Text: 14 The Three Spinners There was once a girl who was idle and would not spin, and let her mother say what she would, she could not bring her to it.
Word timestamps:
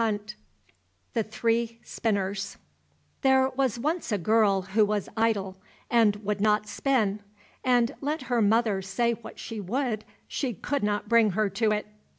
14 0.01 0.19
The 1.13 1.21
Three 1.21 1.79
Spinners 1.83 2.57
There 3.21 3.49
was 3.49 3.77
once 3.77 4.11
a 4.11 4.17
girl 4.17 4.63
who 4.63 4.83
was 4.83 5.07
idle 5.15 5.57
and 5.91 6.15
would 6.25 6.41
not 6.41 6.65
spin, 6.67 7.21
and 7.63 7.93
let 8.01 8.23
her 8.23 8.41
mother 8.41 8.81
say 8.81 9.11
what 9.13 9.37
she 9.37 9.59
would, 9.59 10.03
she 10.27 10.55
could 10.55 10.81
not 10.81 11.07
bring 11.07 11.33
her 11.33 11.51
to 11.51 11.69
it. 11.69 11.85